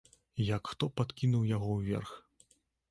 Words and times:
Як 0.45 0.63
хто 0.71 0.89
падкінуў 1.01 1.47
яго 1.55 1.69
ўверх. 1.79 2.17